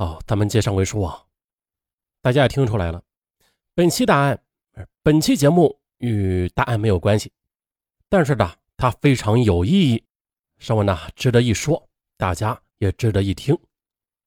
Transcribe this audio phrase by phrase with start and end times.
[0.00, 1.24] 好，咱们接上回书啊。
[2.22, 3.02] 大家也听出来了，
[3.74, 4.40] 本期答案，
[5.02, 7.32] 本期节目与答案没有关系，
[8.08, 10.04] 但是呢，它非常有意义，
[10.58, 13.58] 上文呢值得一说，大家也值得一听。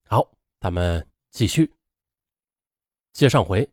[0.10, 0.29] 好，
[0.60, 1.71] 咱们继续。
[3.13, 3.69] 接上回，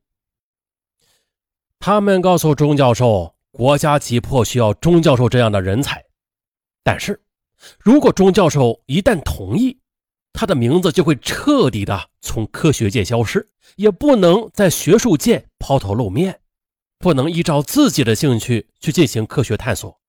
[1.80, 6.04] 他们告诉钟教授，国家急迫需要钟教授这样的人才，
[6.84, 7.20] 但是
[7.80, 9.76] 如果钟教授一旦同意。
[10.32, 16.40] 他的名字就会彻底的从科学界消失，也不能在学术界抛头露面，
[16.98, 20.00] 不能依照自己的兴趣去进行科学探索，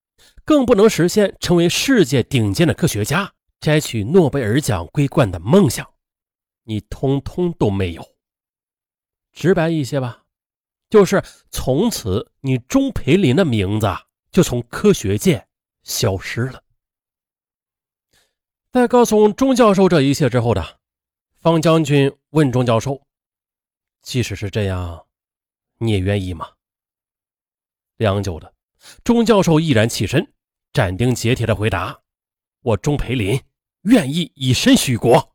[0.45, 5.87] 更不能实现成为世界顶尖的科学家、摘取诺贝尔奖桂冠的梦想。
[6.65, 8.05] 你通通都没有。
[9.31, 10.23] 直白一些吧，
[10.89, 13.87] 就是从此你钟培林的名字
[14.31, 15.47] 就从科学界
[15.83, 16.61] 消失了。
[18.71, 20.79] 在告诉钟教授这一切之后的
[21.39, 23.01] 方将军问钟教授
[24.03, 25.07] ：“即使是这样，
[25.79, 26.47] 你也愿意吗？”
[27.97, 28.53] 良久的，
[29.03, 30.31] 钟教授毅然起身，
[30.71, 31.99] 斩钉截铁的回答
[32.61, 33.41] ：“我钟培林
[33.81, 35.33] 愿意以身许国。”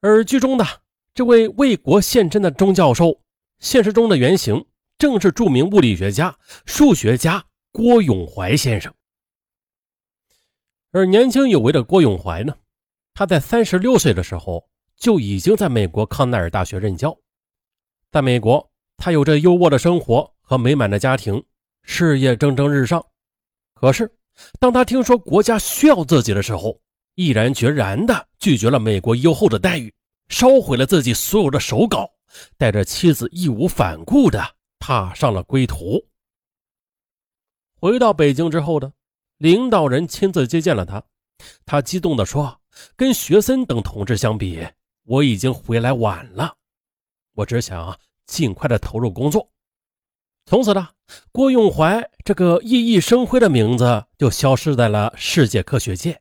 [0.00, 0.82] 而剧中的
[1.14, 3.22] 这位为国献身的钟教授，
[3.58, 4.66] 现实中的原型
[4.98, 8.94] 正是著名物理学家、数学家郭永怀先生。
[10.94, 12.56] 而年轻有为的郭永怀呢，
[13.14, 14.64] 他在三十六岁的时候
[14.94, 17.18] 就已经在美国康奈尔大学任教。
[18.12, 21.44] 在美国，他有着优渥的生活和美满的家庭，
[21.82, 23.04] 事业蒸蒸日上。
[23.74, 24.08] 可是，
[24.60, 26.80] 当他听说国家需要自己的时候，
[27.16, 29.92] 毅然决然地拒绝了美国优厚的待遇，
[30.28, 32.08] 烧毁了自己所有的手稿，
[32.56, 34.40] 带着妻子义无反顾地
[34.78, 36.00] 踏上了归途。
[37.80, 38.92] 回到北京之后呢？
[39.44, 41.04] 领导人亲自接见了他，
[41.66, 42.62] 他激动地说
[42.96, 44.66] ：“跟学森等同志相比，
[45.02, 46.56] 我已经回来晚了。
[47.34, 49.50] 我只想尽快的投入工作。”
[50.48, 50.88] 从此呢，
[51.30, 56.18] 郭永怀这个熠熠生辉的名字就消失在了世界科学界。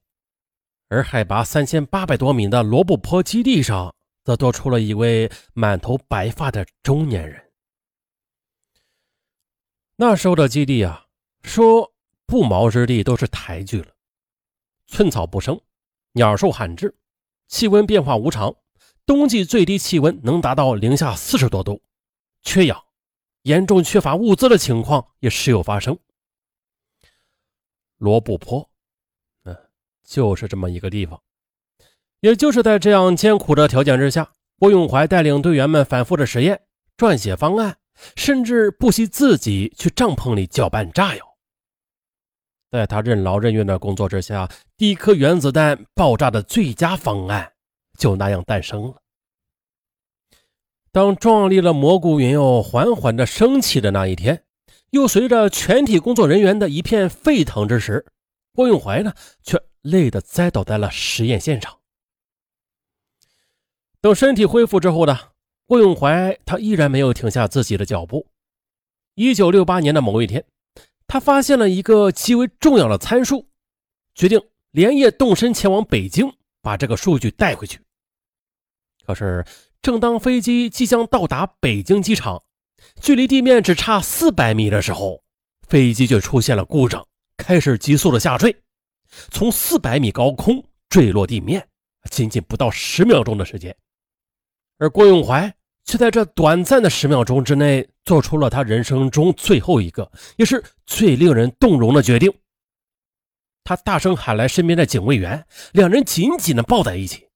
[0.90, 7.42] 而海拔三千八百多米的罗布泊基地上，则多出了一位满头白发的中年人。
[9.96, 11.06] 那时候的基地啊，
[11.44, 11.93] 说。
[12.26, 13.88] 不毛之地都是台剧了，
[14.88, 15.60] 寸草不生，
[16.14, 16.96] 鸟兽罕至，
[17.48, 18.56] 气温变化无常，
[19.06, 21.82] 冬季最低气温能达到零下四十多度，
[22.42, 22.84] 缺氧，
[23.44, 25.98] 严重缺乏物资的情况也时有发生。
[27.98, 28.70] 罗布泊，
[29.44, 29.56] 嗯，
[30.04, 31.22] 就是这么一个地方，
[32.22, 36.64] 也就是在这样艰苦的条件之下，郭永怀带领队员们反复的实验，
[36.98, 37.78] 撰写方案，
[38.16, 41.33] 甚至不惜自己去帐篷里搅拌炸药。
[42.74, 47.54] 在他任劳任怨的工作之下，第一颗原子弹爆炸的最佳方案
[48.00, 48.96] 就那样诞生了。
[50.92, 54.44] 当壮丽的蘑菇云又缓缓的升起的那一天，
[54.90, 58.08] 又随着全体工作人员的一片沸腾之时，
[58.56, 59.14] 郭永怀呢，
[59.44, 61.78] 却累得栽倒在了实验现场。
[64.02, 65.20] 等身体恢复之后呢，
[65.68, 68.26] 郭永怀他依然没有停下自己的脚步。
[69.14, 70.44] 一九六八年的某一天。
[71.14, 73.48] 他发现了一个极为重要的参数，
[74.16, 74.42] 决定
[74.72, 77.80] 连夜动身前往北京，把这个数据带回去。
[79.06, 79.46] 可是，
[79.80, 82.42] 正当飞机即将到达北京机场，
[83.00, 85.24] 距离地面只差四百米的时候，
[85.68, 87.08] 飞机就出现了故障，
[87.38, 88.64] 开始急速的下坠，
[89.30, 91.70] 从四百米高空坠落地面，
[92.10, 93.78] 仅仅不到十秒钟的时间，
[94.80, 95.56] 而郭永怀。
[95.86, 102.34] 却在这短暂的十秒钟之内，做出了他人生中最后一个，也是最令人动容的决定。
[103.64, 107.28] 他大声喊来身边的警卫员，两人紧紧的抱在一起，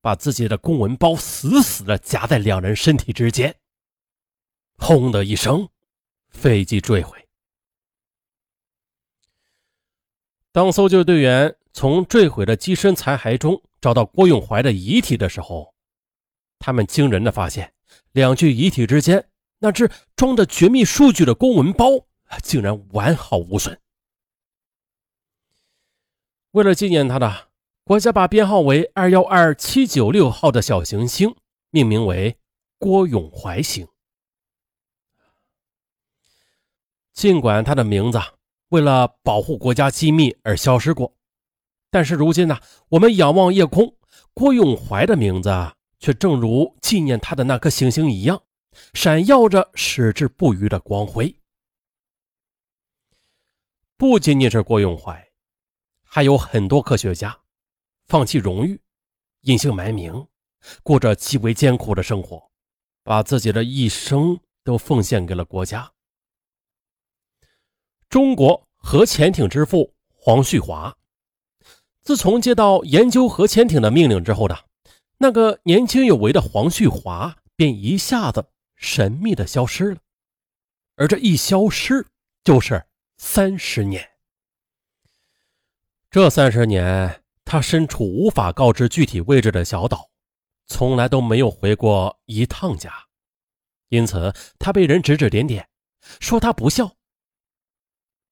[0.00, 3.54] 把自己的公文包死死的夹在两人身体之间。
[4.76, 5.68] 轰的一声，
[6.30, 7.26] 飞机坠毁。
[10.52, 15.74] 当搜救队员从坠毁的机身残骸中找到郭永怀的遗体的时候，
[16.58, 17.72] 他们惊人的发现。
[18.12, 19.28] 两具遗体之间，
[19.58, 22.06] 那只装着绝密数据的公文包
[22.42, 23.78] 竟然完好无损。
[26.52, 27.48] 为了纪念他的，
[27.84, 31.34] 国家把编号为二幺二七九六号的小行星
[31.70, 32.36] 命名为
[32.78, 33.86] 郭永怀星。
[37.12, 38.20] 尽管他的名字
[38.68, 41.14] 为了保护国家机密而消失过，
[41.90, 42.58] 但是如今呢，
[42.90, 43.96] 我们仰望夜空，
[44.34, 45.50] 郭永怀的名字。
[45.98, 48.42] 却正如纪念他的那颗星星一样，
[48.94, 51.34] 闪耀着矢志不渝的光辉。
[53.96, 55.28] 不仅仅是郭永怀，
[56.04, 57.36] 还有很多科学家
[58.06, 58.80] 放弃荣誉，
[59.40, 60.28] 隐姓埋名，
[60.82, 62.50] 过着极为艰苦的生活，
[63.02, 65.92] 把自己的一生都奉献给了国家。
[68.08, 70.96] 中国核潜艇之父黄旭华，
[72.02, 74.56] 自从接到研究核潜艇的命令之后呢，
[75.18, 79.98] 那个年轻有为的黄旭华便一下子神秘的消失了，
[80.94, 82.06] 而这一消失
[82.44, 82.86] 就是
[83.16, 84.08] 三十年。
[86.10, 90.08] 这三十年，他身处无法告知具体位置的小岛，
[90.66, 92.92] 从来都没有回过一趟家，
[93.88, 95.68] 因此他被人指指点点，
[96.20, 96.94] 说他不孝。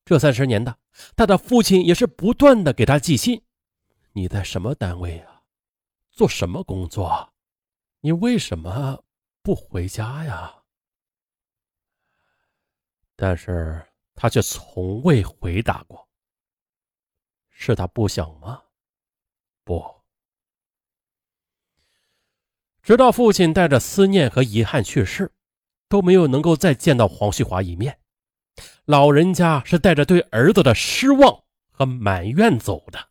[0.05, 0.79] 这三十年的，
[1.17, 3.43] 他的父亲也是不断的给他寄信
[4.15, 5.36] ：“你在什么单位啊？
[6.17, 7.35] 做什么工作？
[8.01, 9.05] 你为什么
[9.43, 10.63] 不回家呀？”
[13.15, 16.09] 但是他却从未回答过。
[17.51, 18.63] 是他不想吗？
[19.63, 20.03] 不。
[22.83, 25.31] 直到父亲带着思念和遗憾去世，
[25.89, 28.01] 都没有能够再见到黄旭华一面。
[28.87, 33.11] 老人家是带着对儿子的失望和埋怨走的。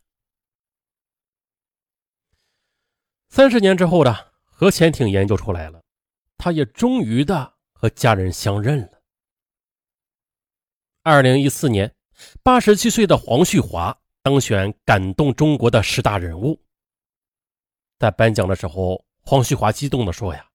[3.35, 5.83] 三十年之后的核潜艇研究出来了，
[6.37, 9.01] 他也终于的和家人相认了。
[11.03, 11.93] 二零一四年，
[12.41, 13.93] 八十七岁的黄旭华。
[14.21, 16.63] 当选感动中国的十大人物，
[17.99, 20.49] 在颁奖的时候，黄旭华激动地说：“呀，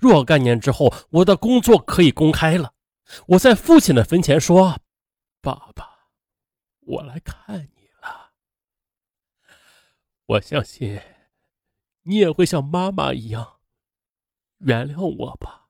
[0.00, 2.74] 若干年之后，我的工作可以公开了。
[3.28, 4.76] 我在父亲的坟前说，
[5.40, 5.88] 爸爸，
[6.80, 8.32] 我来看你了。
[10.26, 11.00] 我相信
[12.04, 13.60] 你也会像妈妈一样
[14.58, 15.68] 原谅我吧。”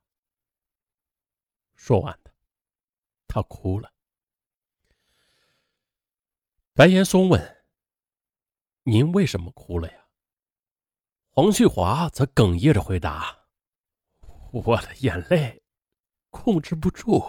[1.74, 2.32] 说完的，
[3.26, 3.92] 他哭了。
[6.72, 7.64] 白岩松问
[8.84, 10.06] ：“您为什么哭了呀？”
[11.30, 13.46] 黄旭华则哽咽着回答
[14.50, 15.62] ：“我的眼泪
[16.30, 17.22] 控制不住。”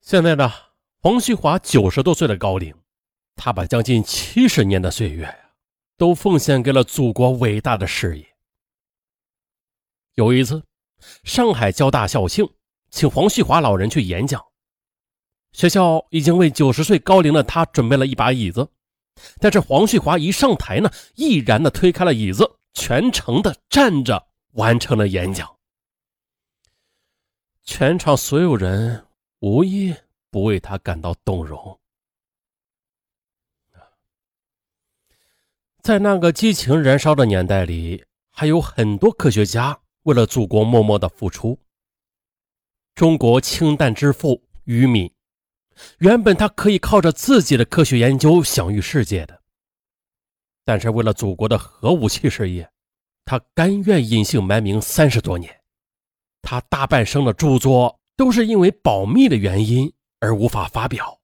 [0.00, 0.50] 现在呢，
[1.00, 2.74] 黄旭华九十多岁的高龄，
[3.36, 5.43] 他把将近七十年的岁月，
[5.96, 8.26] 都奉献给了祖国伟大的事业。
[10.14, 10.62] 有一次，
[11.22, 12.48] 上海交大校庆，
[12.90, 14.44] 请黄旭华老人去演讲。
[15.52, 18.68] 学校已经为九十岁高龄的他准备了一把椅子，
[19.38, 25.56] 但是黄旭华一上台呢，毅然的推开了椅子，全程的站着完成了演讲。
[27.62, 29.06] 全场所有人
[29.40, 29.94] 无一
[30.30, 31.80] 不为他感到动容。
[35.84, 38.02] 在那个激情燃烧的年代里，
[38.32, 41.58] 还有很多科学家为了祖国默默的付出。
[42.94, 45.12] 中国氢弹之父于敏。
[45.98, 49.38] 原本他可以靠着自己的科学研究享誉世界的，
[50.64, 52.66] 但是为了祖国的核武器事业，
[53.26, 55.54] 他甘愿隐姓埋名三十多年。
[56.40, 61.20] 他大半生的著作都是因为保密的原因而无法发表。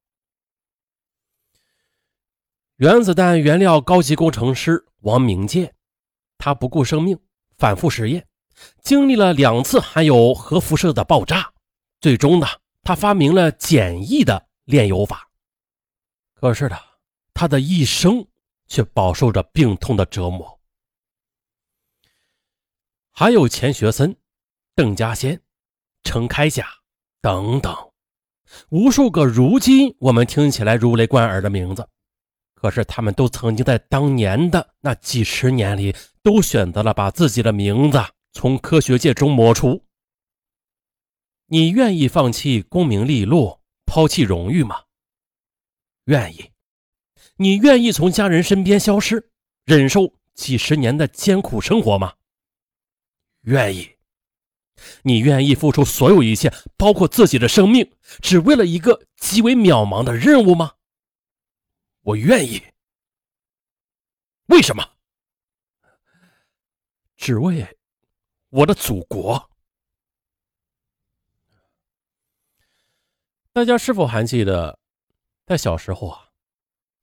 [2.80, 5.74] 原子弹原料高级工程师王明建，
[6.38, 7.20] 他不顾生命
[7.58, 8.26] 反复实验，
[8.80, 11.52] 经历了两次含有核辐射的爆炸，
[12.00, 12.46] 最终呢？
[12.82, 15.28] 他发明了简易的炼油法，
[16.32, 16.78] 可是呢，
[17.34, 18.26] 他的一生
[18.66, 20.58] 却饱受着病痛的折磨。
[23.10, 24.16] 还有钱学森、
[24.74, 25.38] 邓稼先、
[26.02, 26.66] 程开甲
[27.20, 27.76] 等等，
[28.70, 31.86] 无数个如今我们听起来如雷贯耳的名字，
[32.60, 37.98] 可是他们都曾经在当年的那几十年里，都选择了把自己的名字
[38.32, 39.82] 从科学界中抹除。
[41.46, 44.76] 你愿意放弃功名利禄，抛弃荣誉吗？
[46.04, 46.50] 愿意。
[47.36, 49.30] 你愿意从家人身边消失，
[49.64, 52.12] 忍受几十年的艰苦生活吗？
[53.44, 53.88] 愿意。
[55.04, 57.90] 你愿意付出所有一切，包括自己的生命，
[58.20, 60.72] 只为了一个极为渺茫的任务吗？
[62.10, 62.60] 我愿意。
[64.46, 64.84] 为什么？
[67.16, 67.78] 只为
[68.48, 69.48] 我的祖国。
[73.52, 74.78] 大家是否还记得，
[75.46, 76.30] 在小时候啊，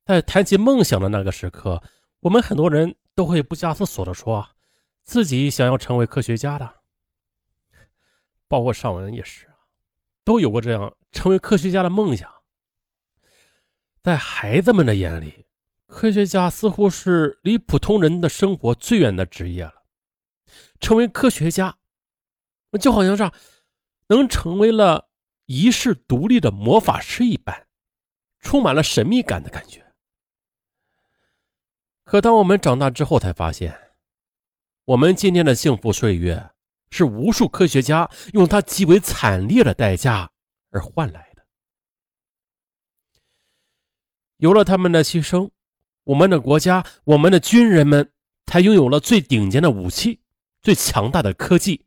[0.06, 1.82] 在谈及梦想的那个时刻，
[2.20, 4.50] 我们很多人都会不加思索的说，
[5.04, 6.82] 自己想要成为科学家的，
[8.48, 9.56] 包括尚文也是啊，
[10.26, 12.37] 都有过这样成为科学家的梦想。
[14.04, 15.46] 在孩子们的眼里，
[15.86, 19.84] 科学家似乎是离普通人的生活最远的职业了。
[20.80, 21.78] 成为科学家，
[22.80, 23.32] 就好像是
[24.08, 25.08] 能成为了。
[25.50, 27.68] 一世独立的魔法师一般，
[28.42, 29.94] 充满了神秘感的感觉。
[32.04, 33.94] 可当我们长大之后，才发现，
[34.84, 36.52] 我们今天的幸福岁月，
[36.92, 40.30] 是无数科学家用他极为惨烈的代价
[40.72, 41.46] 而换来的。
[44.38, 45.50] 有了他们的牺牲，
[46.04, 48.12] 我们的国家，我们的军人们，
[48.46, 50.22] 才拥有了最顶尖的武器、
[50.62, 51.86] 最强大的科技，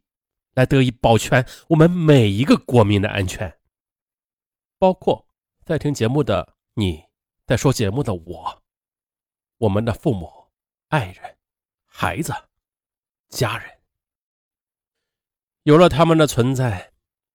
[0.54, 3.58] 来得以保全我们每一个国民的安全，
[4.78, 5.26] 包括
[5.64, 7.04] 在听节目的你，
[7.46, 8.62] 在说节目的我，
[9.58, 10.28] 我们的父母、
[10.88, 11.36] 爱人、
[11.86, 12.32] 孩子、
[13.28, 13.70] 家人。
[15.62, 16.92] 有了他们的存在，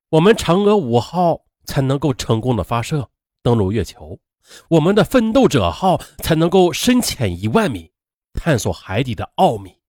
[0.10, 3.10] 我们嫦娥五号才能够成功的发射
[3.42, 4.20] 登陆月球。
[4.70, 7.92] 我们的奋斗者号才能够深潜一万米，
[8.34, 9.80] 探索海底的奥秘。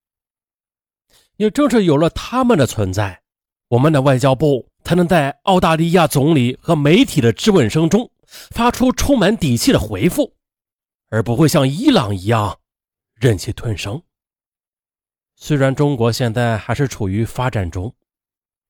[1.35, 3.21] 也正是有了他们的存在，
[3.67, 10.35] 我们的外交部才能在澳大利亚总理和媒体的质问声中发出充满底气的回复，
[11.09, 12.59] 而不会像伊朗一样
[13.13, 14.01] 忍气吞声。
[15.35, 17.93] 虽然中国现在还是处于发展中，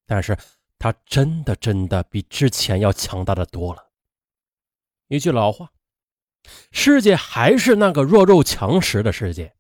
[0.06, 0.38] 但是
[0.78, 3.90] 它真的真的比之前要强大的多了。
[5.08, 5.72] 一句老话。
[6.72, 9.54] 世界还是那个弱肉强食的世界，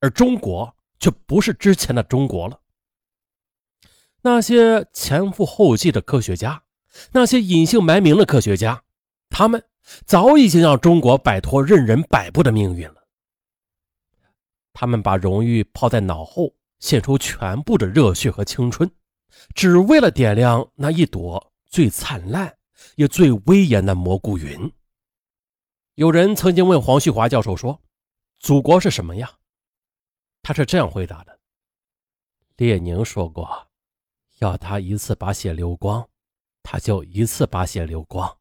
[0.00, 2.60] 而中国却不是之前的中国了。
[4.22, 6.62] 那些前赴后继的科学家，
[7.12, 8.82] 那些隐姓埋名的科学家，
[9.30, 9.62] 他们
[10.04, 12.96] 早已经让中国摆脱任人摆布的命运了。
[14.72, 18.90] 他们把荣誉抛在脑后，献出全部的热血和青春，
[19.54, 22.54] 只为了点亮那一朵最灿烂
[22.96, 24.70] 也最威严的蘑菇云。
[26.00, 27.78] 有人曾经问黄旭华教授说
[28.40, 29.38] ：“祖国是什么样？”
[30.40, 31.40] 他是这样回答的
[32.56, 33.68] ：“列宁说过，
[34.38, 36.08] 要他一次把血流光，
[36.62, 38.34] 他就一次把血流光；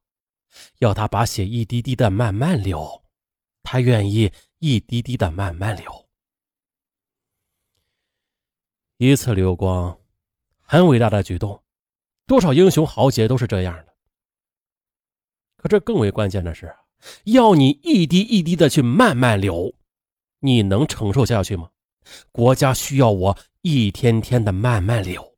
[0.78, 3.04] 要他把血一滴滴的慢慢流，
[3.62, 6.10] 他愿意一滴滴的慢慢流。
[8.96, 10.00] 一次流光，
[10.62, 11.62] 很伟大的举动，
[12.26, 13.98] 多少英雄豪杰都是这样的。
[15.58, 16.74] 可这更为关键的是。”
[17.26, 19.74] 要你一滴一滴的去慢慢流，
[20.40, 21.70] 你能承受下去吗？
[22.32, 25.36] 国家需要我一天天的慢慢流，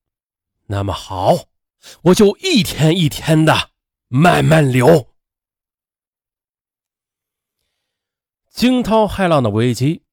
[0.67, 1.45] 那么好，
[2.03, 3.71] 我就一天一天的
[4.07, 5.09] 慢慢流。
[8.49, 10.03] 惊涛骇浪的危机，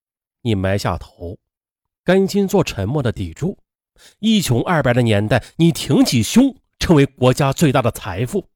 [0.43, 1.38] 你埋下头，
[2.02, 3.57] 甘心做沉默的砥柱；
[4.21, 8.49] 一穷二白的年代，你挺起胸，成为国家最大的财富。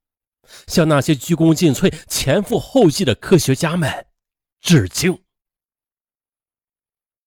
[0.67, 4.05] 向那些鞠躬尽瘁、前赴后继的科学家们
[4.61, 5.22] 致敬。